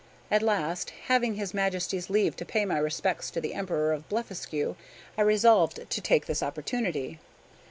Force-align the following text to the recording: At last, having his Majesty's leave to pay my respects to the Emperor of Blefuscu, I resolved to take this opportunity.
At 0.31 0.41
last, 0.41 0.89
having 1.09 1.35
his 1.35 1.53
Majesty's 1.53 2.09
leave 2.09 2.35
to 2.37 2.43
pay 2.43 2.65
my 2.65 2.79
respects 2.79 3.29
to 3.29 3.39
the 3.39 3.53
Emperor 3.53 3.93
of 3.93 4.09
Blefuscu, 4.09 4.75
I 5.15 5.21
resolved 5.21 5.87
to 5.87 6.01
take 6.01 6.25
this 6.25 6.41
opportunity. 6.41 7.19